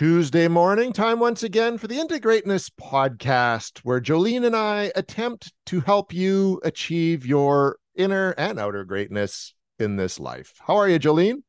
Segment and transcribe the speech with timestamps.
[0.00, 5.52] Tuesday morning, time once again for the Into Greatness podcast, where Jolene and I attempt
[5.66, 10.54] to help you achieve your inner and outer greatness in this life.
[10.66, 11.42] How are you, Jolene?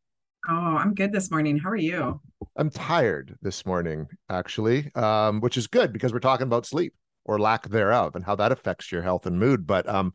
[0.50, 1.60] Oh, I'm good this morning.
[1.60, 2.20] How are you?
[2.58, 7.40] I'm tired this morning, actually, um, which is good because we're talking about sleep or
[7.40, 9.66] lack thereof and how that affects your health and mood.
[9.66, 10.14] But um,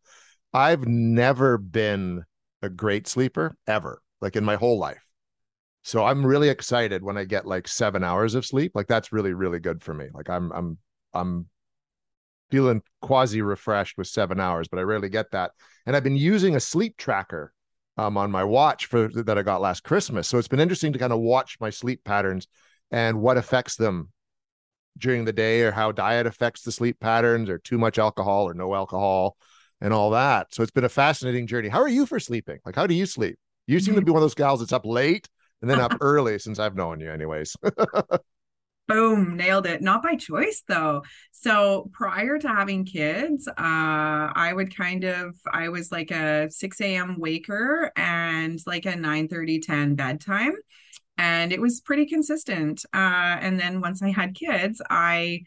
[0.52, 2.22] I've never been
[2.60, 5.05] a great sleeper ever, like in my whole life.
[5.86, 8.72] So I'm really excited when I get like seven hours of sleep.
[8.74, 10.08] Like that's really, really good for me.
[10.12, 10.78] Like I'm I'm
[11.14, 11.46] I'm
[12.50, 15.52] feeling quasi refreshed with seven hours, but I rarely get that.
[15.86, 17.52] And I've been using a sleep tracker
[17.96, 20.26] um, on my watch for that I got last Christmas.
[20.26, 22.48] So it's been interesting to kind of watch my sleep patterns
[22.90, 24.08] and what affects them
[24.98, 28.54] during the day or how diet affects the sleep patterns or too much alcohol or
[28.54, 29.36] no alcohol
[29.80, 30.52] and all that.
[30.52, 31.68] So it's been a fascinating journey.
[31.68, 32.58] How are you for sleeping?
[32.66, 33.38] Like, how do you sleep?
[33.68, 35.28] You seem to be one of those gals that's up late
[35.60, 37.56] and then up early since I've known you, anyways.
[38.88, 39.82] Boom, nailed it.
[39.82, 41.02] Not by choice though.
[41.32, 46.80] So prior to having kids, uh, I would kind of I was like a 6
[46.80, 47.18] a.m.
[47.18, 50.52] waker and like a 9 30, 10 bedtime.
[51.18, 52.84] And it was pretty consistent.
[52.94, 55.40] Uh, and then once I had kids, I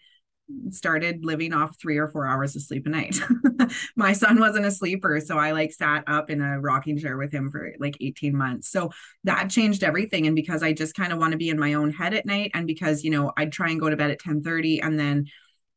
[0.71, 3.19] started living off three or four hours of sleep a night.
[3.95, 5.19] my son wasn't a sleeper.
[5.19, 8.69] So I like sat up in a rocking chair with him for like 18 months.
[8.69, 8.91] So
[9.23, 10.27] that changed everything.
[10.27, 12.51] And because I just kind of want to be in my own head at night
[12.53, 15.25] and because, you know, I'd try and go to bed at 10 30 and then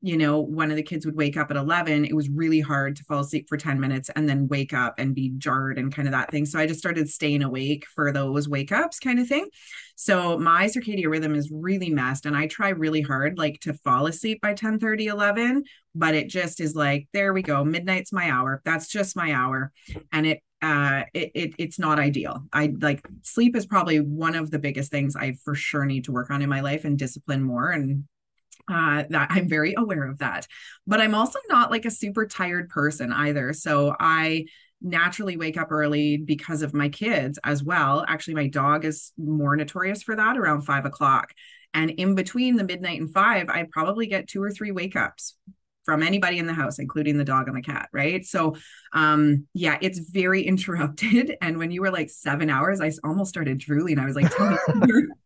[0.05, 2.97] you know, one of the kids would wake up at 11, it was really hard
[2.97, 6.09] to fall asleep for 10 minutes and then wake up and be jarred and kind
[6.09, 6.45] of that thing.
[6.45, 9.49] So I just started staying awake for those wake ups kind of thing.
[9.95, 14.07] So my circadian rhythm is really messed and I try really hard like to fall
[14.07, 15.63] asleep by 10 30, 11,
[15.95, 17.65] but it just is like, there we go.
[17.65, 18.61] Midnight's my hour.
[18.65, 19.71] That's just my hour.
[20.11, 22.45] And it, uh, it, it it's not ideal.
[22.53, 26.13] I like sleep is probably one of the biggest things I for sure need to
[26.13, 28.05] work on in my life and discipline more and
[28.69, 30.47] uh, that I'm very aware of that.
[30.87, 33.53] But I'm also not like a super tired person either.
[33.53, 34.47] So I
[34.81, 38.05] naturally wake up early because of my kids as well.
[38.09, 41.33] Actually, my dog is more notorious for that around five o'clock.
[41.75, 45.37] And in between the midnight and five, I probably get two or three wake ups
[45.85, 47.89] from anybody in the house, including the dog and the cat.
[47.93, 48.25] Right.
[48.25, 48.57] So,
[48.93, 51.37] um, yeah, it's very interrupted.
[51.41, 53.99] And when you were like seven hours, I almost started drooling.
[53.99, 54.59] I was like, tell me,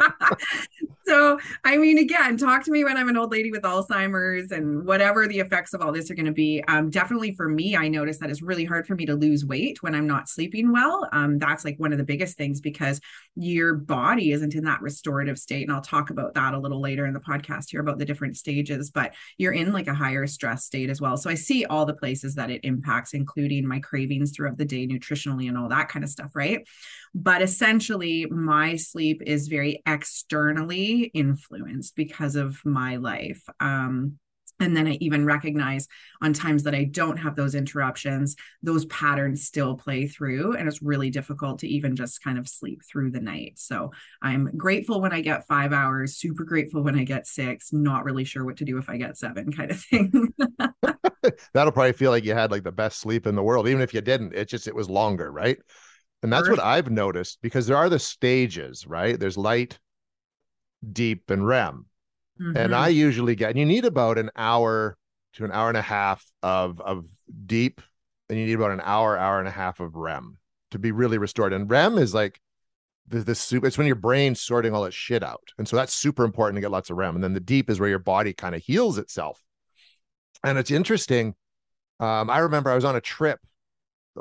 [1.10, 4.86] so, I mean, again, talk to me when I'm an old lady with Alzheimer's and
[4.86, 6.62] whatever the effects of all this are going to be.
[6.68, 9.82] Um, definitely for me, I notice that it's really hard for me to lose weight
[9.82, 11.08] when I'm not sleeping well.
[11.12, 13.00] Um, that's like one of the biggest things because
[13.34, 15.64] your body isn't in that restorative state.
[15.66, 18.36] And I'll talk about that a little later in the podcast here about the different
[18.36, 21.16] stages, but you're in like a higher stress state as well.
[21.16, 24.86] So I see all the places that it impacts, including my cravings throughout the day
[24.86, 26.64] nutritionally and all that kind of stuff, right?
[27.12, 33.42] But essentially, my sleep is very externally influenced because of my life.
[33.60, 34.18] Um,
[34.60, 35.88] and then I even recognize
[36.20, 40.54] on times that I don't have those interruptions, those patterns still play through.
[40.54, 43.54] And it's really difficult to even just kind of sleep through the night.
[43.56, 48.04] So I'm grateful when I get five hours, super grateful when I get six, not
[48.04, 50.34] really sure what to do if I get seven, kind of thing.
[51.54, 53.66] That'll probably feel like you had like the best sleep in the world.
[53.66, 55.58] Even if you didn't, it just, it was longer, right?
[56.22, 59.18] And that's what I've noticed because there are the stages, right?
[59.18, 59.78] There's light,
[60.92, 61.86] deep, and REM.
[62.40, 62.56] Mm-hmm.
[62.56, 64.96] And I usually get, and you need about an hour
[65.34, 67.04] to an hour and a half of of
[67.46, 67.80] deep,
[68.28, 70.38] and you need about an hour, hour and a half of REM
[70.70, 71.52] to be really restored.
[71.52, 72.40] And REM is like
[73.08, 75.42] the, the soup, it's when your brain's sorting all that shit out.
[75.58, 77.16] And so that's super important to get lots of REM.
[77.16, 79.42] And then the deep is where your body kind of heals itself.
[80.44, 81.34] And it's interesting.
[81.98, 83.40] Um, I remember I was on a trip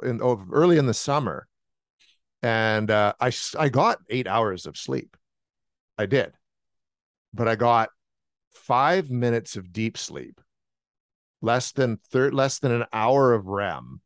[0.03, 1.47] in oh, early in the summer
[2.41, 5.15] and uh, I I got eight hours of sleep.
[5.97, 6.33] I did,
[7.33, 7.89] but I got
[8.53, 10.39] five minutes of deep sleep,
[11.41, 14.01] less than third, less than an hour of REM,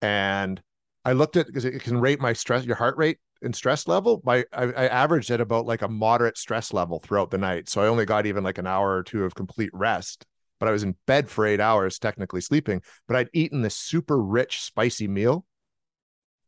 [0.00, 0.60] and
[1.04, 4.22] I looked at because it can rate my stress, your heart rate and stress level.
[4.24, 7.82] My I, I averaged at about like a moderate stress level throughout the night, so
[7.82, 10.26] I only got even like an hour or two of complete rest.
[10.60, 12.82] But I was in bed for eight hours, technically sleeping.
[13.08, 15.44] But I'd eaten this super rich, spicy meal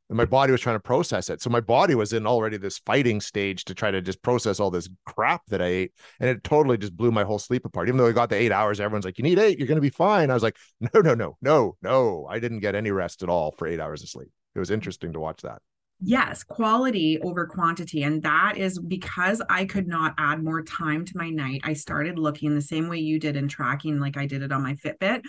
[0.08, 1.40] and my body was trying to process it.
[1.40, 4.70] So my body was in already this fighting stage to try to just process all
[4.70, 7.88] this crap that I ate, and it totally just blew my whole sleep apart.
[7.88, 9.82] Even though I got the eight hours, everyone's like, "You need eight, you're going to
[9.82, 12.26] be fine." I was like, "No, no, no, no, no!
[12.28, 15.12] I didn't get any rest at all for eight hours of sleep." It was interesting
[15.14, 15.60] to watch that.
[16.00, 18.02] Yes, quality over quantity.
[18.02, 21.62] And that is because I could not add more time to my night.
[21.64, 24.62] I started looking the same way you did in tracking, like I did it on
[24.62, 25.22] my Fitbit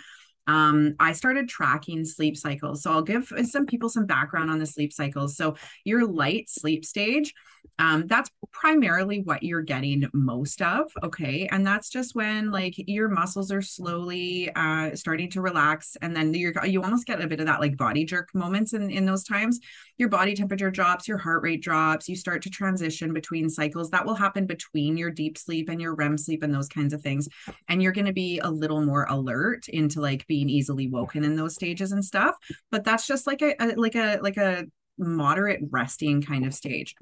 [0.46, 2.82] um, I started tracking sleep cycles.
[2.82, 5.36] So I'll give some people some background on the sleep cycles.
[5.36, 7.34] So your light sleep stage,
[7.78, 10.90] um, that's primarily what you're getting most of.
[11.02, 11.46] Okay.
[11.50, 15.96] And that's just when like your muscles are slowly uh, starting to relax.
[16.00, 18.90] And then you're, you almost get a bit of that like body jerk moments in,
[18.90, 19.60] in those times.
[19.98, 23.90] Your body temperature drops, your heart rate drops, you start to transition between cycles.
[23.90, 27.02] That will happen between your deep sleep and your REM sleep and those kinds of
[27.02, 27.28] things.
[27.68, 31.36] And you're going to be a little more alert into like being easily woken in
[31.36, 32.36] those stages and stuff.
[32.70, 34.64] But that's just like a, a like a like a
[34.98, 36.94] moderate resting kind of stage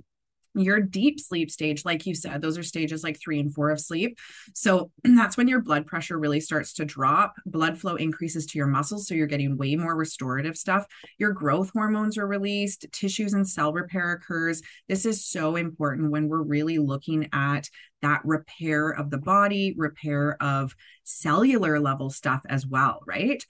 [0.54, 3.80] your deep sleep stage, like you said, those are stages like three and four of
[3.80, 4.18] sleep.
[4.54, 7.34] So that's when your blood pressure really starts to drop.
[7.46, 9.08] Blood flow increases to your muscles.
[9.08, 10.86] So you're getting way more restorative stuff.
[11.18, 14.62] Your growth hormones are released, tissues and cell repair occurs.
[14.88, 17.68] This is so important when we're really looking at
[18.04, 23.44] that repair of the body, repair of cellular level stuff as well, right?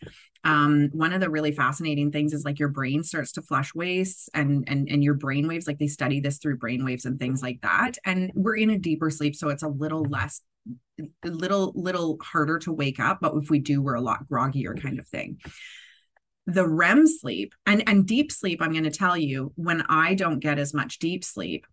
[0.44, 4.30] Um, one of the really fascinating things is like your brain starts to flush wastes
[4.32, 7.42] and and and your brain waves, like they study this through brain waves and things
[7.42, 7.92] like that.
[8.04, 10.40] And we're in a deeper sleep, so it's a little less
[10.98, 14.80] a little little harder to wake up, but if we do, we're a lot groggier
[14.80, 15.38] kind of thing
[16.46, 20.40] the REM sleep and and deep sleep I'm going to tell you when I don't
[20.40, 21.66] get as much deep sleep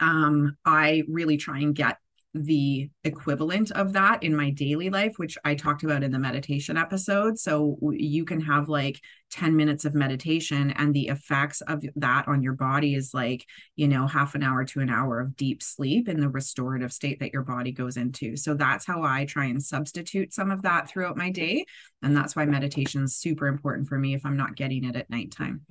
[0.00, 1.98] um, I really try and get
[2.34, 6.76] the equivalent of that in my daily life, which I talked about in the meditation
[6.76, 7.38] episode.
[7.38, 9.00] So you can have like
[9.30, 13.46] 10 minutes of meditation and the effects of that on your body is like
[13.76, 17.20] you know half an hour to an hour of deep sleep in the restorative state
[17.20, 18.36] that your body goes into.
[18.36, 21.64] So that's how i try and substitute some of that throughout my day
[22.02, 25.10] and that's why meditation is super important for me if i'm not getting it at
[25.10, 25.62] nighttime.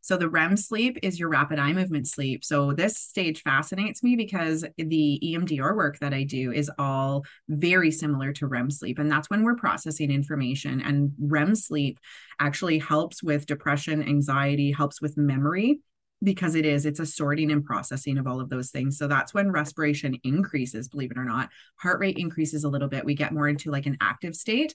[0.00, 2.44] So the rem sleep is your rapid eye movement sleep.
[2.44, 7.90] So this stage fascinates me because the emdr work that i do is all very
[7.90, 11.98] similar to rem sleep and that's when we're processing information and rem sleep
[12.40, 15.80] actually helps with depression, anxiety, helps with memory
[16.22, 18.98] because it is it's a sorting and processing of all of those things.
[18.98, 21.50] So that's when respiration increases believe it or not.
[21.76, 23.04] Heart rate increases a little bit.
[23.04, 24.74] We get more into like an active state.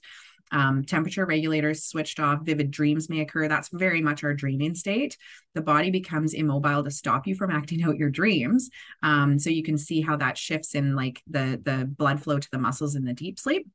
[0.52, 2.42] Um, temperature regulators switched off.
[2.42, 3.48] Vivid dreams may occur.
[3.48, 5.16] That's very much our dreaming state.
[5.54, 8.70] The body becomes immobile to stop you from acting out your dreams.
[9.02, 12.50] Um, so you can see how that shifts in like the the blood flow to
[12.50, 13.66] the muscles in the deep sleep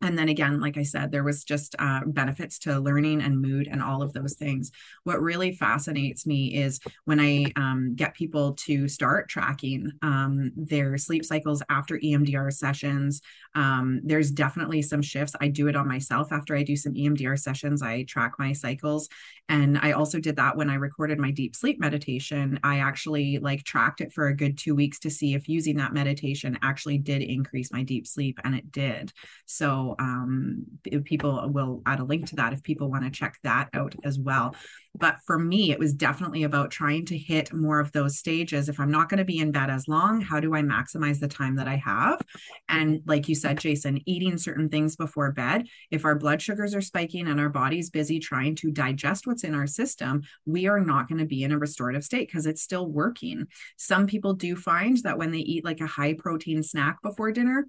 [0.00, 3.68] and then again like i said there was just uh, benefits to learning and mood
[3.70, 4.70] and all of those things.
[5.04, 10.98] What really fascinates me is when i um, get people to start tracking um, their
[10.98, 13.20] sleep cycles after emdr sessions
[13.54, 15.34] um, there's definitely some shifts.
[15.40, 17.82] I do it on myself after i do some emdr sessions.
[17.82, 19.08] I track my cycles.
[19.48, 22.58] And i also did that when i recorded my deep sleep meditation.
[22.62, 25.92] I actually like tracked it for a good two weeks to see if using that
[25.92, 29.12] meditation actually did increase my deep sleep and it did.
[29.46, 30.64] So um,
[31.04, 34.18] people will add a link to that if people want to check that out as
[34.18, 34.54] well.
[34.96, 38.68] But for me, it was definitely about trying to hit more of those stages.
[38.68, 41.26] If I'm not going to be in bed as long, how do I maximize the
[41.26, 42.22] time that I have?
[42.68, 45.66] And like you said, Jason, eating certain things before bed.
[45.90, 49.54] If our blood sugars are spiking and our body's busy trying to digest what's in
[49.54, 52.86] our system, we are not going to be in a restorative state because it's still
[52.86, 53.46] working.
[53.76, 57.66] Some people do find that when they eat like a high protein snack before dinner,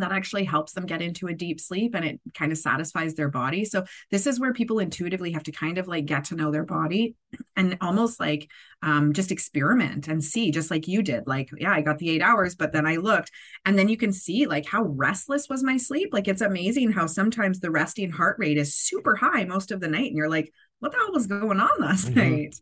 [0.00, 3.28] that actually helps them get into a deep sleep and it kind of satisfies their
[3.28, 3.64] body.
[3.64, 6.64] So this is where people intuitively have to kind of like get to know their
[6.64, 7.16] body
[7.56, 8.50] and almost like
[8.82, 11.26] um, just experiment and see, just like you did.
[11.26, 13.30] Like, yeah, I got the eight hours, but then I looked
[13.64, 16.10] and then you can see like how restless was my sleep.
[16.12, 19.88] Like it's amazing how sometimes the resting heart rate is super high most of the
[19.88, 20.08] night.
[20.08, 22.18] And you're like, what the hell was going on last mm-hmm.
[22.18, 22.56] night?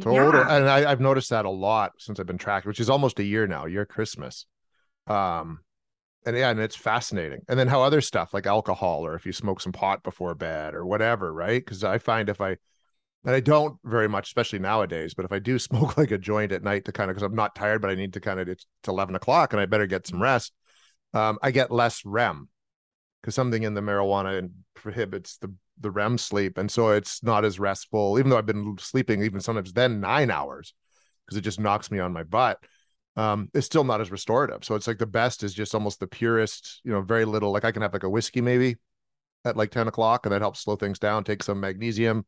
[0.00, 0.40] Total.
[0.40, 0.56] Yeah.
[0.56, 3.24] And I, I've noticed that a lot since I've been tracking, which is almost a
[3.24, 4.46] year now, year Christmas.
[5.06, 5.60] Um,
[6.24, 7.40] and yeah, and it's fascinating.
[7.48, 10.74] And then how other stuff like alcohol, or if you smoke some pot before bed,
[10.74, 11.64] or whatever, right?
[11.64, 12.56] Because I find if I
[13.24, 16.52] and I don't very much, especially nowadays, but if I do smoke like a joint
[16.52, 18.48] at night to kind of because I'm not tired, but I need to kind of
[18.48, 20.52] it's eleven o'clock and I better get some rest.
[21.14, 22.48] Um, I get less REM
[23.20, 27.58] because something in the marijuana prohibits the the REM sleep, and so it's not as
[27.58, 28.18] restful.
[28.18, 30.74] Even though I've been sleeping even sometimes then nine hours
[31.24, 32.58] because it just knocks me on my butt
[33.16, 34.64] um, it's still not as restorative.
[34.64, 37.52] So it's like the best is just almost the purest, you know, very little.
[37.52, 38.76] Like I can have like a whiskey maybe
[39.44, 42.24] at like 10 o'clock and that helps slow things down, take some magnesium,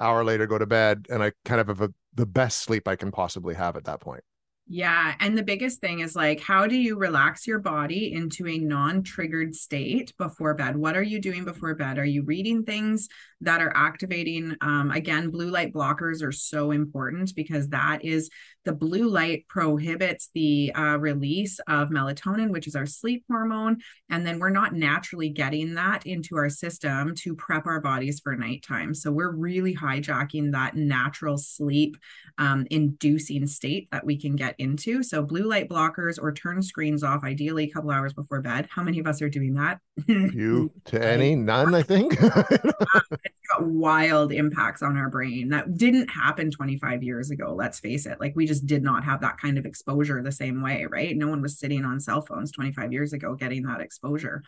[0.00, 1.06] hour later, go to bed.
[1.10, 4.00] And I kind of have a, the best sleep I can possibly have at that
[4.00, 4.22] point.
[4.66, 5.14] Yeah.
[5.20, 9.02] And the biggest thing is like, how do you relax your body into a non
[9.02, 10.74] triggered state before bed?
[10.74, 11.98] What are you doing before bed?
[11.98, 13.10] Are you reading things
[13.42, 14.56] that are activating?
[14.62, 18.30] Um, again, blue light blockers are so important because that is
[18.64, 23.78] the blue light prohibits the uh, release of melatonin, which is our sleep hormone.
[24.08, 28.34] And then we're not naturally getting that into our system to prep our bodies for
[28.34, 28.94] nighttime.
[28.94, 31.98] So we're really hijacking that natural sleep
[32.38, 35.02] um, inducing state that we can get into.
[35.02, 38.68] So blue light blockers or turn screens off, ideally a couple hours before bed.
[38.70, 39.80] How many of us are doing that?
[40.06, 41.34] you to any?
[41.34, 42.18] None, I think.
[42.94, 45.48] Uh, it's got wild impacts on our brain.
[45.48, 47.54] That didn't happen 25 years ago.
[47.54, 48.20] Let's face it.
[48.20, 51.16] Like we just did not have that kind of exposure the same way, right?
[51.16, 54.42] No one was sitting on cell phones 25 years ago getting that exposure.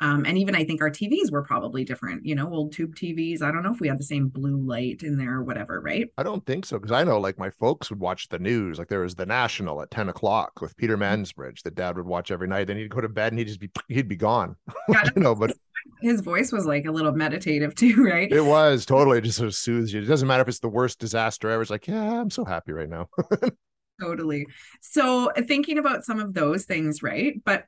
[0.00, 3.42] Um, and even I think our TVs were probably different, you know, old tube TVs.
[3.42, 6.08] I don't know if we had the same blue light in there or whatever, right?
[6.16, 6.78] I don't think so.
[6.78, 8.78] Cause I know like my folks would watch the news.
[8.78, 11.22] Like there was the national at 10 o'clock with Peter mm-hmm.
[11.22, 12.66] Mansbridge that dad would watch every night.
[12.66, 14.56] Then he'd go to bed and he'd just be, he'd be gone.
[14.88, 15.52] Yeah, you know, but
[16.00, 18.30] his voice was like a little meditative too, right?
[18.30, 20.02] It was totally it just sort of soothes you.
[20.02, 21.62] It doesn't matter if it's the worst disaster ever.
[21.62, 23.08] It's like, yeah, I'm so happy right now.
[24.00, 24.46] totally.
[24.80, 27.40] So thinking about some of those things, right?
[27.44, 27.66] But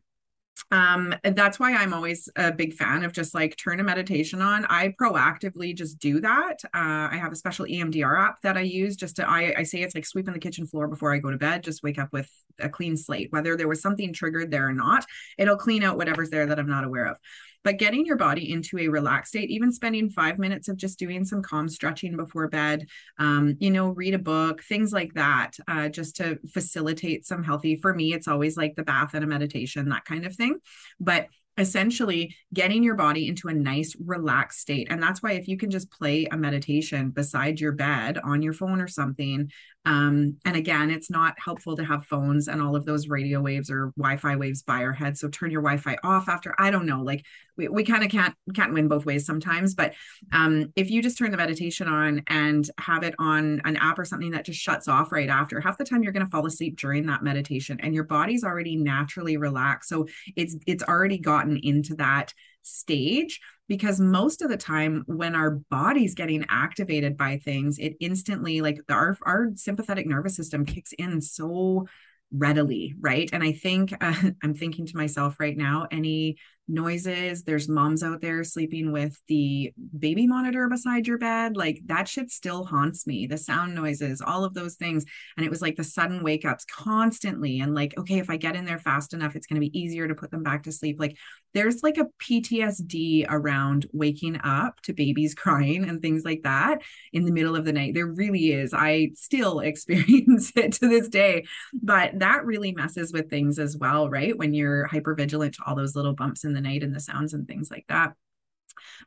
[0.72, 4.64] um that's why i'm always a big fan of just like turn a meditation on.
[4.64, 6.58] I proactively just do that.
[6.74, 9.82] Uh, i have a special emdr app that i use just to I, I say
[9.82, 12.28] it's like sweeping the kitchen floor before i go to bed just wake up with
[12.58, 13.32] a clean slate.
[13.32, 15.04] Whether there was something triggered there or not
[15.38, 17.18] it'll clean out whatever's there that i'm not aware of
[17.64, 21.24] but getting your body into a relaxed state even spending five minutes of just doing
[21.24, 22.86] some calm stretching before bed
[23.18, 27.76] um, you know read a book things like that uh, just to facilitate some healthy
[27.76, 30.58] for me it's always like the bath and a meditation that kind of thing.
[31.00, 31.26] But
[31.58, 35.70] essentially getting your body into a nice relaxed state and that's why if you can
[35.70, 39.50] just play a meditation beside your bed on your phone or something
[39.84, 43.70] um, and again it's not helpful to have phones and all of those radio waves
[43.70, 47.02] or wi-fi waves by our head so turn your wi-fi off after i don't know
[47.02, 47.22] like
[47.56, 49.94] we, we kind of can't can't win both ways sometimes but
[50.32, 54.04] um, if you just turn the meditation on and have it on an app or
[54.04, 56.78] something that just shuts off right after half the time you're going to fall asleep
[56.78, 59.88] during that meditation and your body's already naturally relaxed.
[59.88, 60.06] So
[60.36, 62.32] it's it's already gotten into that
[62.62, 68.60] stage because most of the time when our body's getting activated by things it instantly
[68.60, 71.86] like our our sympathetic nervous system kicks in so
[72.32, 73.28] readily right?
[73.32, 76.36] And i think uh, i'm thinking to myself right now any
[76.68, 77.42] noises.
[77.42, 81.56] There's moms out there sleeping with the baby monitor beside your bed.
[81.56, 83.26] Like that shit still haunts me.
[83.26, 85.04] The sound noises, all of those things.
[85.36, 87.60] And it was like the sudden wake ups constantly.
[87.60, 90.08] And like, okay, if I get in there fast enough, it's going to be easier
[90.08, 90.98] to put them back to sleep.
[90.98, 91.16] Like
[91.54, 97.24] there's like a PTSD around waking up to babies crying and things like that in
[97.24, 97.94] the middle of the night.
[97.94, 98.72] There really is.
[98.72, 104.08] I still experience it to this day, but that really messes with things as well,
[104.08, 104.36] right?
[104.36, 107.32] When you're hyper vigilant to all those little bumps in the night and the sounds
[107.32, 108.14] and things like that.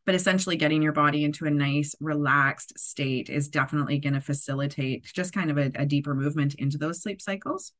[0.05, 5.05] But essentially getting your body into a nice relaxed state is definitely going to facilitate
[5.05, 7.71] just kind of a, a, deeper movement into those sleep cycles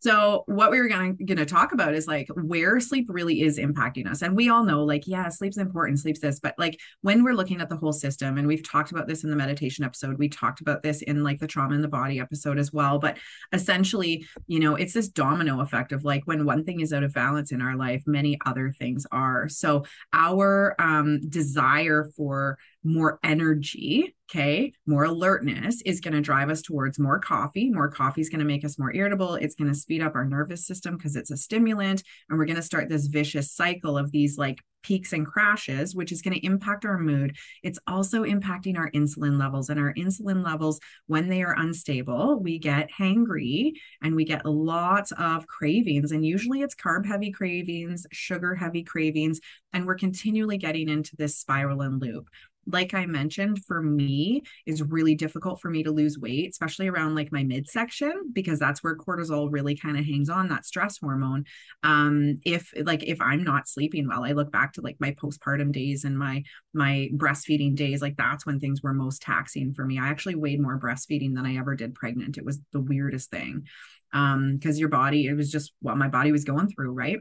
[0.00, 4.06] so what we were going to talk about is like where sleep really is impacting
[4.06, 4.22] us.
[4.22, 7.60] And we all know like, yeah, sleep's important, sleep's this, but like when we're looking
[7.60, 10.60] at the whole system and we've talked about this in the meditation episode, we talked
[10.60, 12.98] about this in like the trauma in the body episode as well.
[12.98, 13.18] But
[13.52, 17.14] essentially, you know, it's this domino effect of like when one thing is out of
[17.14, 19.48] balance in our life, many other things are.
[19.48, 26.62] So our um, desire for more energy, okay, more alertness is going to drive us
[26.62, 27.70] towards more coffee.
[27.70, 29.34] More coffee is going to make us more irritable.
[29.34, 32.02] It's going to speed up our nervous system because it's a stimulant.
[32.28, 36.12] And we're going to start this vicious cycle of these like peaks and crashes, which
[36.12, 37.36] is going to impact our mood.
[37.62, 39.70] It's also impacting our insulin levels.
[39.70, 45.10] And our insulin levels, when they are unstable, we get hangry and we get lots
[45.12, 46.12] of cravings.
[46.12, 49.40] And usually it's carb heavy cravings, sugar heavy cravings.
[49.72, 52.28] And we're continually getting into this spiral and loop
[52.70, 57.14] like I mentioned, for me, is really difficult for me to lose weight, especially around
[57.14, 61.44] like my midsection, because that's where cortisol really kind of hangs on that stress hormone.
[61.82, 65.72] Um, if like if I'm not sleeping well, I look back to like my postpartum
[65.72, 66.42] days and my
[66.74, 69.98] my breastfeeding days, like that's when things were most taxing for me.
[69.98, 72.36] I actually weighed more breastfeeding than I ever did pregnant.
[72.36, 73.66] It was the weirdest thing.
[74.12, 77.18] Um, because your body, it was just what my body was going through, right?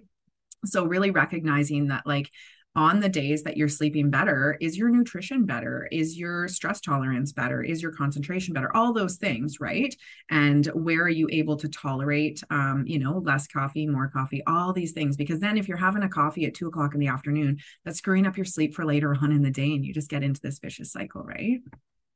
[0.65, 2.29] so really recognizing that like
[2.77, 7.33] on the days that you're sleeping better is your nutrition better is your stress tolerance
[7.33, 9.95] better is your concentration better all those things right
[10.29, 14.71] and where are you able to tolerate um, you know less coffee more coffee all
[14.71, 17.57] these things because then if you're having a coffee at two o'clock in the afternoon
[17.83, 20.23] that's screwing up your sleep for later on in the day and you just get
[20.23, 21.59] into this vicious cycle right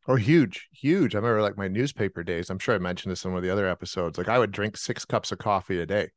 [0.07, 1.13] Oh, huge, huge.
[1.13, 2.49] I remember like my newspaper days.
[2.49, 4.17] I'm sure I mentioned this in one of the other episodes.
[4.17, 6.09] Like I would drink six cups of coffee a day.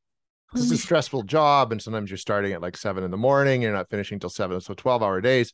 [0.53, 0.81] This is a mm-hmm.
[0.81, 1.73] stressful job.
[1.73, 4.61] And sometimes you're starting at like seven in the morning, you're not finishing till seven.
[4.61, 5.53] So 12 hour days.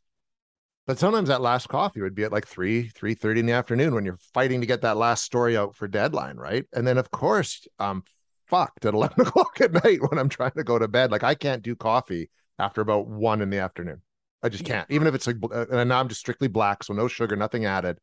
[0.87, 3.95] But sometimes that last coffee would be at like three, three thirty in the afternoon
[3.95, 6.65] when you're fighting to get that last story out for deadline, right?
[6.73, 8.03] And then of course I'm
[8.49, 11.13] fucked at eleven o'clock at night when I'm trying to go to bed.
[11.13, 14.03] Like I can't do coffee after about one in the afternoon.
[14.43, 16.95] I just can't, even if it's like, uh, and now I'm just strictly black, so
[16.95, 17.99] no sugar, nothing added.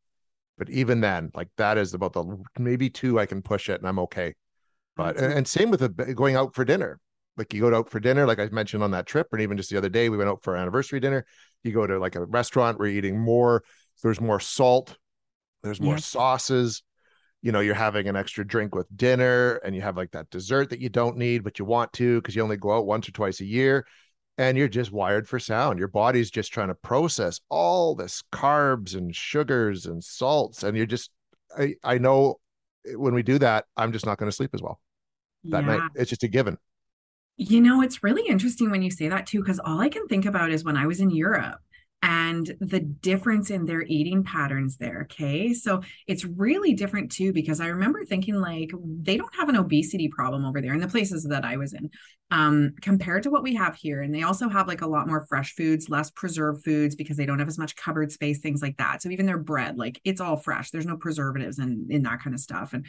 [0.58, 3.88] But even then, like that is about the maybe two I can push it and
[3.88, 4.34] I'm okay.
[4.98, 7.00] But and, and same with the, going out for dinner.
[7.38, 9.70] Like you go out for dinner, like I mentioned on that trip, and even just
[9.70, 11.26] the other day, we went out for our anniversary dinner.
[11.64, 13.64] You go to like a restaurant, we're eating more.
[14.02, 14.98] There's more salt.
[15.64, 16.82] There's more sauces.
[17.44, 20.72] You know, you're having an extra drink with dinner, and you have like that dessert
[20.72, 23.12] that you don't need, but you want to because you only go out once or
[23.12, 23.86] twice a year
[24.40, 25.80] and you're just wired for sound.
[25.80, 30.62] Your body's just trying to process all this carbs and sugars and salts.
[30.62, 31.10] And you're just,
[31.58, 32.40] I, I know
[32.88, 34.80] eh, when we do that, I'm just not going to sleep as well
[35.46, 35.78] that yeah.
[35.78, 35.92] night.
[35.96, 36.58] It's just a given.
[37.38, 40.26] You know, it's really interesting when you say that too, because all I can think
[40.26, 41.60] about is when I was in Europe
[42.04, 45.02] and the difference in their eating patterns there.
[45.04, 45.54] Okay.
[45.54, 50.08] So it's really different too, because I remember thinking like they don't have an obesity
[50.08, 51.90] problem over there in the places that I was in
[52.30, 54.02] um, compared to what we have here.
[54.02, 57.26] And they also have like a lot more fresh foods, less preserved foods because they
[57.26, 59.02] don't have as much cupboard space, things like that.
[59.02, 60.70] So even their bread, like it's all fresh.
[60.70, 62.74] There's no preservatives and in that kind of stuff.
[62.74, 62.86] And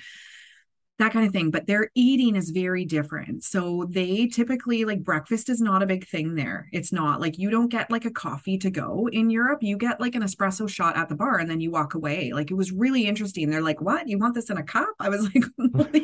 [0.99, 1.51] that kind of thing.
[1.51, 3.45] But their eating is very different.
[3.45, 6.69] So they typically like breakfast is not a big thing there.
[6.73, 9.63] It's not like you don't get like a coffee to go in Europe.
[9.63, 12.33] You get like an espresso shot at the bar and then you walk away.
[12.33, 13.49] Like it was really interesting.
[13.49, 14.09] They're like, "What?
[14.09, 15.45] You want this in a cup?" I was like,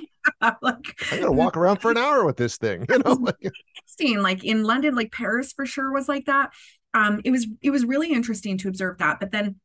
[0.42, 0.54] yeah.
[0.62, 2.86] like I'm gonna walk around for an hour with this thing.
[2.88, 4.22] You know, like interesting.
[4.22, 6.50] Like in London, like Paris for sure was like that.
[6.94, 9.18] Um, it was it was really interesting to observe that.
[9.20, 9.56] But then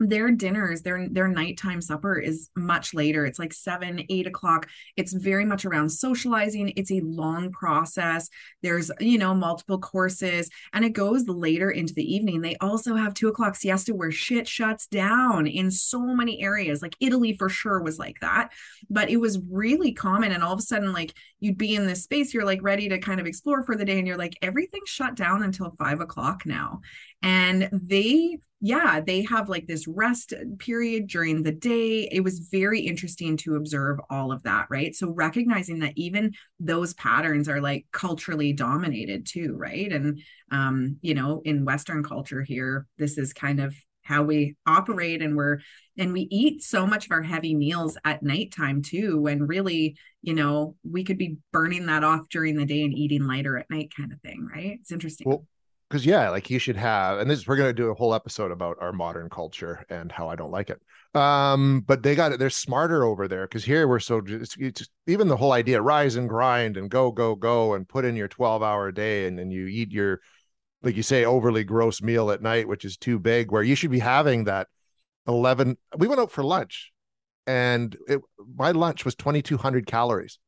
[0.00, 3.26] their dinners their their nighttime supper is much later.
[3.26, 4.68] It's like seven eight o'clock.
[4.96, 6.72] It's very much around socializing.
[6.76, 8.28] It's a long process.
[8.62, 12.40] There's you know multiple courses and it goes later into the evening.
[12.40, 16.82] They also have two o'clock siesta where shit shuts down in so many areas.
[16.82, 18.50] Like italy for sure was like that
[18.88, 22.04] but it was really common and all of a sudden like you'd be in this
[22.04, 24.80] space you're like ready to kind of explore for the day and you're like everything
[24.86, 26.80] shut down until five o'clock now.
[27.22, 32.08] And they yeah, they have like this rest period during the day.
[32.12, 34.94] It was very interesting to observe all of that, right?
[34.94, 39.90] So recognizing that even those patterns are like culturally dominated too, right?
[39.90, 40.20] And
[40.52, 45.36] um, you know, in Western culture here, this is kind of how we operate and
[45.36, 45.58] we're
[45.96, 50.34] and we eat so much of our heavy meals at nighttime too when really you
[50.34, 53.92] know we could be burning that off during the day and eating lighter at night
[53.94, 55.44] kind of thing right it's interesting well
[55.90, 58.76] because yeah, like you should have, and this we're gonna do a whole episode about
[58.80, 60.80] our modern culture and how I don't like it.
[61.18, 62.38] Um, but they got it.
[62.38, 66.14] They're smarter over there because here we're so just, it's, even the whole idea rise
[66.14, 69.50] and grind and go go go and put in your twelve hour day and then
[69.50, 70.20] you eat your
[70.82, 73.50] like you say overly gross meal at night, which is too big.
[73.50, 74.68] Where you should be having that
[75.26, 75.76] eleven.
[75.98, 76.92] We went out for lunch,
[77.48, 78.20] and it
[78.56, 80.38] my lunch was twenty two hundred calories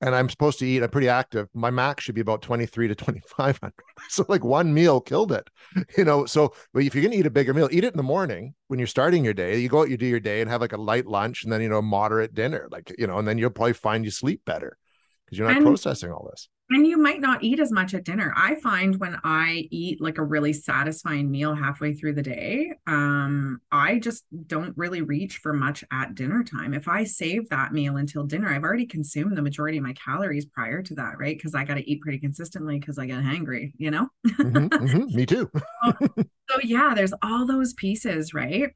[0.00, 1.48] and I'm supposed to eat, I'm pretty active.
[1.54, 3.72] My max should be about 23 to 2,500.
[4.08, 5.48] so like one meal killed it,
[5.96, 6.26] you know?
[6.26, 8.78] So if you're going to eat a bigger meal, eat it in the morning when
[8.78, 10.80] you're starting your day, you go out, you do your day and have like a
[10.80, 13.72] light lunch and then, you know, moderate dinner, like, you know, and then you'll probably
[13.72, 14.76] find you sleep better
[15.24, 16.48] because you're not and, processing all this.
[16.70, 18.32] and you might not eat as much at dinner.
[18.36, 23.60] I find when i eat like a really satisfying meal halfway through the day um
[23.72, 26.74] i just don't really reach for much at dinner time.
[26.74, 30.46] If i save that meal until dinner i've already consumed the majority of my calories
[30.46, 31.36] prior to that right?
[31.36, 34.08] Because i got to eat pretty consistently because i get hangry you know?
[34.26, 35.50] Mm-hmm, mm-hmm, me too.
[36.50, 38.70] So yeah there's all those pieces right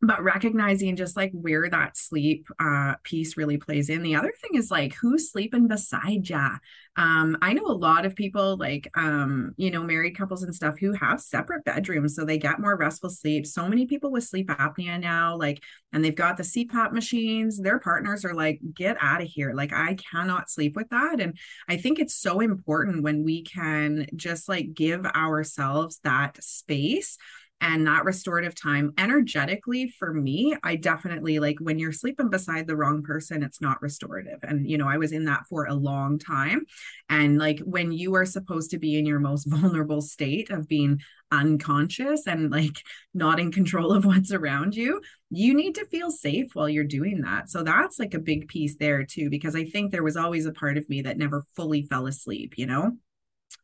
[0.00, 4.02] but recognizing just like where that sleep uh, piece really plays in.
[4.02, 6.50] The other thing is like who's sleeping beside ya.
[6.96, 10.78] Um, I know a lot of people like um, you know married couples and stuff
[10.78, 13.46] who have separate bedrooms so they get more restful sleep.
[13.46, 17.58] So many people with sleep apnea now, like, and they've got the CPAP machines.
[17.58, 19.52] Their partners are like, get out of here.
[19.52, 21.20] Like I cannot sleep with that.
[21.20, 21.36] And
[21.68, 27.18] I think it's so important when we can just like give ourselves that space
[27.60, 32.76] and that restorative time energetically for me i definitely like when you're sleeping beside the
[32.76, 34.38] wrong person it's not restorative.
[34.42, 36.64] And you know i was in that for a long time.
[37.08, 41.00] And like when you are supposed to be in your most vulnerable state of being
[41.30, 44.98] unconscious and like not in control of what's around you
[45.30, 47.50] you need to feel safe while you're doing that.
[47.50, 50.52] So that's like a big piece there too because i think there was always a
[50.52, 52.96] part of me that never fully fell asleep you know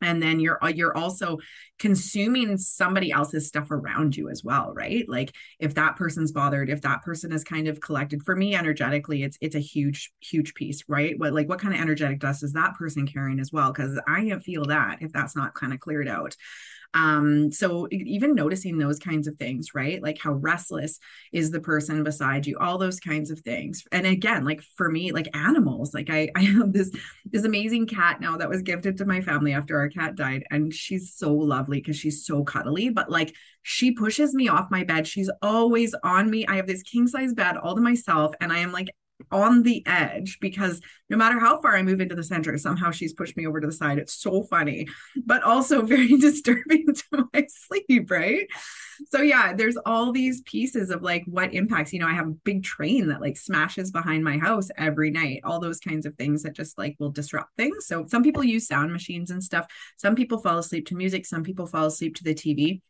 [0.01, 1.37] and then you're uh, you're also
[1.79, 5.07] consuming somebody else's stuff around you as well right?
[5.07, 9.23] Like if that person's bothered if that person is kind of collected for me energetically
[9.23, 11.17] it's it's a huge huge piece right?
[11.17, 13.71] What like what kind of energetic dust is that person carrying as well?
[13.71, 16.35] Because i feel that if that's not kind of cleared out
[16.95, 20.01] um, so even noticing those kinds of things, right?
[20.01, 20.97] Like how restless
[21.33, 23.83] is the person beside you, all those kinds of things.
[23.91, 28.21] And again, like for me, like animals, like I, I have this this amazing cat
[28.21, 30.45] now that was gifted to my family after our cat died.
[30.49, 34.85] And she's so lovely because she's so cuddly, but like she pushes me off my
[34.85, 35.05] bed.
[35.05, 36.47] She's always on me.
[36.47, 38.87] I have this king size bed all to myself, and I am like
[39.31, 43.13] on the edge because no matter how far I move into the center, somehow she's
[43.13, 43.97] pushed me over to the side.
[43.97, 44.87] It's so funny,
[45.25, 48.47] but also very disturbing to my sleep, right?
[49.07, 52.37] So yeah, there's all these pieces of like what impacts, you know, I have a
[52.43, 56.43] big train that like smashes behind my house every night, all those kinds of things
[56.43, 57.87] that just like will disrupt things.
[57.87, 59.67] So some people use sound machines and stuff.
[59.97, 62.81] Some people fall asleep to music, some people fall asleep to the TV.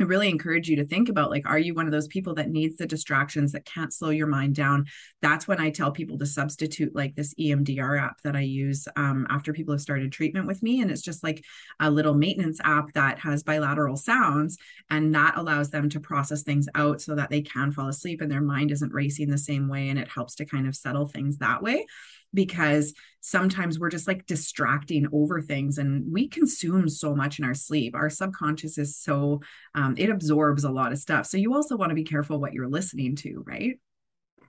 [0.00, 2.48] I really encourage you to think about like, are you one of those people that
[2.48, 4.86] needs the distractions that can't slow your mind down?
[5.20, 9.26] That's when I tell people to substitute like this EMDR app that I use um,
[9.28, 10.80] after people have started treatment with me.
[10.80, 11.44] And it's just like
[11.80, 14.56] a little maintenance app that has bilateral sounds
[14.88, 18.32] and that allows them to process things out so that they can fall asleep and
[18.32, 19.90] their mind isn't racing the same way.
[19.90, 21.84] And it helps to kind of settle things that way
[22.32, 27.54] because sometimes we're just like distracting over things and we consume so much in our
[27.54, 27.94] sleep.
[27.94, 29.40] Our subconscious is so
[29.74, 31.26] um, it absorbs a lot of stuff.
[31.26, 33.78] So you also want to be careful what you're listening to right?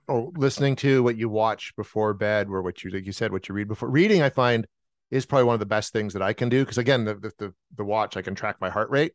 [0.08, 3.48] Oh listening to what you watch before bed or what you like you said what
[3.48, 3.88] you read before.
[3.88, 4.66] Reading i find
[5.10, 7.54] is probably one of the best things that i can do because again the, the
[7.76, 9.12] the watch i can track my heart rate.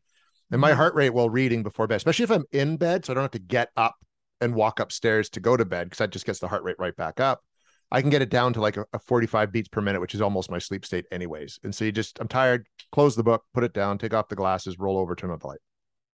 [0.50, 0.78] And my mm-hmm.
[0.78, 3.32] heart rate while reading before bed especially if i'm in bed so i don't have
[3.32, 3.96] to get up
[4.40, 6.96] and walk upstairs to go to bed because that just gets the heart rate right
[6.96, 7.44] back up
[7.92, 10.22] I can get it down to like a, a, 45 beats per minute, which is
[10.22, 11.60] almost my sleep state, anyways.
[11.64, 14.36] And so you just, I'm tired, close the book, put it down, take off the
[14.36, 15.60] glasses, roll over, turn on the light,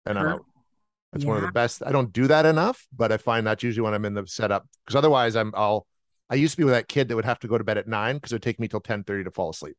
[0.05, 0.45] and I'm out.
[1.11, 1.29] That's yeah.
[1.29, 1.83] one of the best.
[1.85, 4.67] I don't do that enough, but I find that's usually when I'm in the setup
[4.85, 5.85] because otherwise I'm, I'll,
[6.29, 7.87] I used to be with that kid that would have to go to bed at
[7.87, 9.75] nine because it would take me till 10 30 to fall asleep.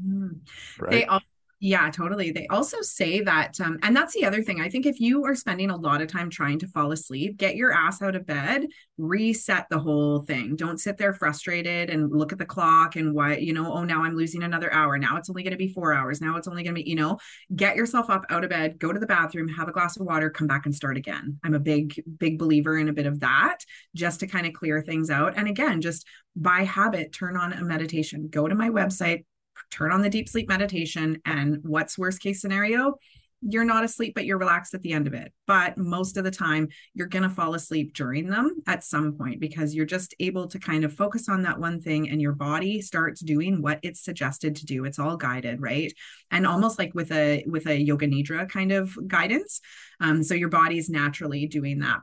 [0.00, 0.40] Mm.
[0.78, 0.90] Right?
[0.90, 1.20] They all
[1.58, 2.32] yeah, totally.
[2.32, 4.60] They also say that, um, and that's the other thing.
[4.60, 7.56] I think if you are spending a lot of time trying to fall asleep, get
[7.56, 8.66] your ass out of bed,
[8.98, 10.56] reset the whole thing.
[10.56, 14.02] Don't sit there frustrated and look at the clock and what, you know, oh, now
[14.02, 14.98] I'm losing another hour.
[14.98, 16.20] Now it's only going to be four hours.
[16.20, 17.18] Now it's only going to be, you know,
[17.54, 20.28] get yourself up out of bed, go to the bathroom, have a glass of water,
[20.28, 21.38] come back and start again.
[21.42, 23.58] I'm a big, big believer in a bit of that
[23.94, 25.38] just to kind of clear things out.
[25.38, 29.24] And again, just by habit, turn on a meditation, go to my website,
[29.70, 32.94] turn on the deep sleep meditation and what's worst case scenario
[33.42, 35.32] you're not asleep but you're relaxed at the end of it.
[35.46, 39.40] But most of the time you're going to fall asleep during them at some point
[39.40, 42.80] because you're just able to kind of focus on that one thing and your body
[42.80, 44.84] starts doing what it's suggested to do.
[44.84, 45.92] It's all guided right?
[46.30, 49.60] And almost like with a with a yoga nidra kind of guidance.
[50.00, 52.00] Um, so your body's naturally doing that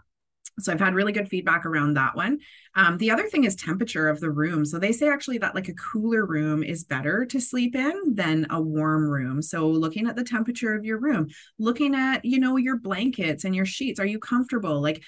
[0.59, 2.39] so I've had really good feedback around that one.
[2.75, 4.65] Um, the other thing is temperature of the room.
[4.65, 8.45] So they say actually that like a cooler room is better to sleep in than
[8.49, 9.41] a warm room.
[9.41, 13.55] So looking at the temperature of your room, looking at, you know, your blankets and
[13.55, 14.81] your sheets, are you comfortable?
[14.81, 15.03] Like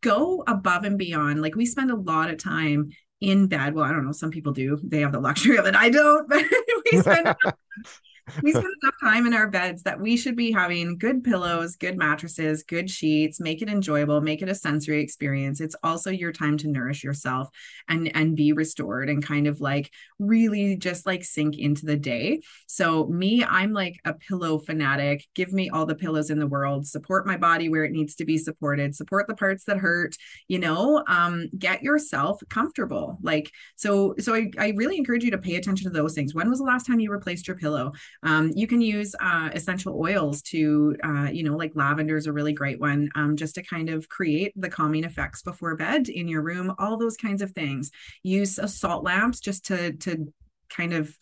[0.00, 1.40] go above and beyond.
[1.40, 3.74] Like we spend a lot of time in bed.
[3.74, 4.78] Well, I don't know, some people do.
[4.82, 5.76] They have the luxury of it.
[5.76, 6.42] I don't, but
[6.90, 7.34] we spend
[8.42, 11.96] we spend enough time in our beds that we should be having good pillows, good
[11.96, 15.60] mattresses, good sheets, make it enjoyable, make it a sensory experience.
[15.60, 17.48] It's also your time to nourish yourself
[17.88, 22.40] and and be restored and kind of like really just like sink into the day.
[22.66, 25.26] So me, I'm like a pillow fanatic.
[25.34, 26.86] Give me all the pillows in the world.
[26.86, 28.94] Support my body where it needs to be supported.
[28.94, 30.16] Support the parts that hurt,
[30.48, 33.18] you know, um get yourself comfortable.
[33.22, 36.34] Like so so I, I really encourage you to pay attention to those things.
[36.34, 37.92] When was the last time you replaced your pillow?
[38.22, 42.32] Um, you can use uh, essential oils to, uh, you know, like lavender is a
[42.32, 46.28] really great one, um, just to kind of create the calming effects before bed in
[46.28, 46.74] your room.
[46.78, 47.90] All those kinds of things.
[48.22, 50.32] Use a salt lamps just to to
[50.68, 51.16] kind of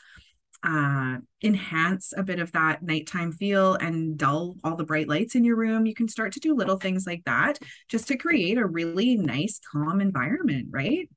[0.65, 5.45] uh enhance a bit of that nighttime feel and dull all the bright lights in
[5.45, 8.67] your room you can start to do little things like that just to create a
[8.67, 11.09] really nice calm environment right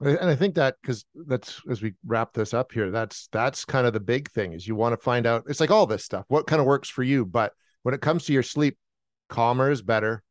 [0.00, 3.86] and I think that because that's as we wrap this up here, that's that's kind
[3.86, 5.44] of the big thing is you want to find out.
[5.48, 6.24] It's like all this stuff.
[6.28, 7.26] What kind of works for you?
[7.26, 8.78] But when it comes to your sleep,
[9.28, 10.22] calmer is better.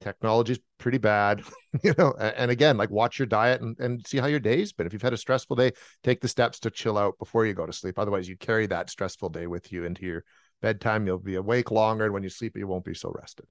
[0.00, 1.42] Technology is pretty bad,
[1.84, 2.12] you know.
[2.18, 4.86] And again, like watch your diet and, and see how your day's been.
[4.86, 5.72] If you've had a stressful day,
[6.02, 7.98] take the steps to chill out before you go to sleep.
[7.98, 10.24] Otherwise, you carry that stressful day with you into your
[10.62, 11.06] bedtime.
[11.06, 13.46] You'll be awake longer, and when you sleep, you won't be so rested.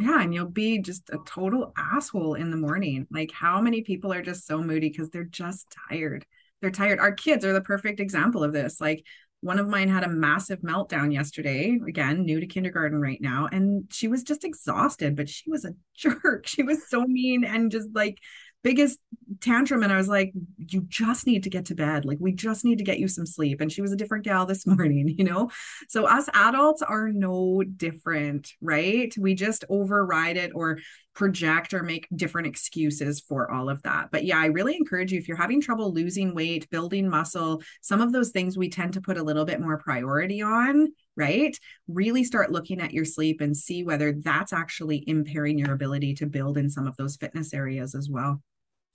[0.00, 3.06] Yeah, and you'll be just a total asshole in the morning.
[3.10, 6.24] Like, how many people are just so moody because they're just tired?
[6.60, 6.98] They're tired.
[6.98, 8.80] Our kids are the perfect example of this.
[8.80, 9.04] Like,
[9.42, 13.84] one of mine had a massive meltdown yesterday again new to kindergarten right now and
[13.90, 17.88] she was just exhausted but she was a jerk she was so mean and just
[17.94, 18.18] like
[18.62, 18.98] biggest
[19.40, 22.04] tantrum and I was like, you just need to get to bed.
[22.04, 23.60] Like we just need to get you some sleep.
[23.60, 25.50] And she was a different gal this morning, you know?
[25.88, 29.12] So us adults are no different, right?
[29.18, 30.78] We just override it or
[31.14, 34.10] project or make different excuses for all of that.
[34.10, 38.00] But yeah, I really encourage you if you're having trouble losing weight, building muscle, some
[38.00, 41.56] of those things we tend to put a little bit more priority on, right?
[41.88, 46.26] Really start looking at your sleep and see whether that's actually impairing your ability to
[46.26, 48.40] build in some of those fitness areas as well.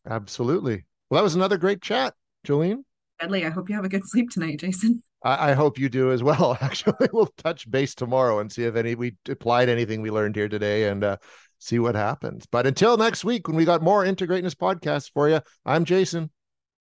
[0.07, 0.85] Absolutely.
[1.09, 2.13] Well, that was another great chat,
[2.45, 2.83] Jolene.
[3.19, 3.45] Deadly.
[3.45, 5.01] I hope you have a good sleep tonight, Jason.
[5.23, 6.57] I, I hope you do as well.
[6.61, 10.49] Actually, we'll touch base tomorrow and see if any we applied anything we learned here
[10.49, 11.17] today and uh,
[11.59, 12.45] see what happens.
[12.45, 16.29] But until next week, when we got more Into Greatness podcasts for you, I'm Jason.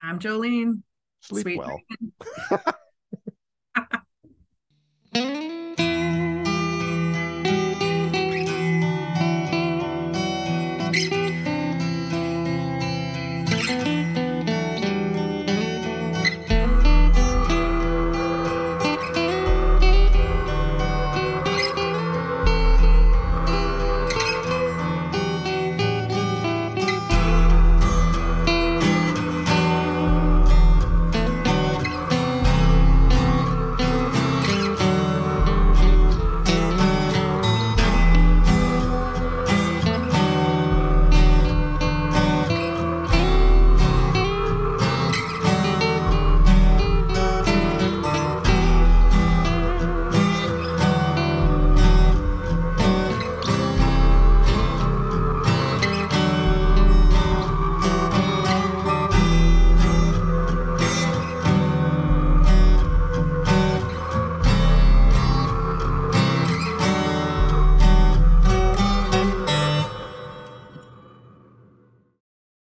[0.03, 0.83] I'm Jolene.
[1.23, 1.81] Sleep Sweet well.